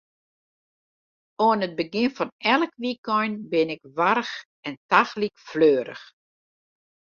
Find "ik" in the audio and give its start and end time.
3.75-3.83